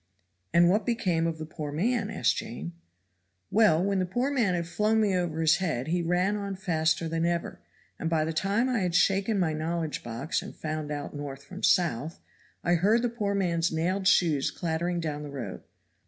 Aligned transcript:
"And 0.51 0.67
what 0.67 0.83
became 0.83 1.27
of 1.27 1.37
the 1.37 1.45
poor 1.45 1.71
man?" 1.71 2.09
asked 2.09 2.35
Jane. 2.35 2.73
"Well, 3.51 3.83
when 3.83 3.99
the 3.99 4.05
poor 4.07 4.31
man 4.31 4.55
had 4.55 4.65
flung 4.65 4.99
me 4.99 5.15
over 5.15 5.39
his 5.39 5.57
head 5.57 5.89
he 5.89 6.01
ran 6.01 6.35
on 6.35 6.55
faster 6.55 7.07
than 7.07 7.23
ever, 7.23 7.59
and 7.99 8.09
by 8.09 8.25
the 8.25 8.33
time 8.33 8.67
I 8.67 8.79
had 8.79 8.95
shaken 8.95 9.37
my 9.37 9.53
knowledge 9.53 10.01
box 10.03 10.41
and 10.41 10.55
found 10.55 10.91
out 10.91 11.15
north 11.15 11.43
from 11.43 11.61
south, 11.61 12.19
I 12.63 12.73
heard 12.73 13.03
the 13.03 13.09
poor 13.09 13.35
man's 13.35 13.71
nailed 13.71 14.07
shoes 14.07 14.49
clattering 14.49 15.01
down 15.01 15.21
the 15.21 15.29
road. 15.29 15.61